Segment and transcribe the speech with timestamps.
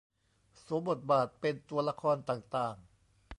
[0.63, 2.75] สวมบทบาทเป็นตัวละครต่างต่าง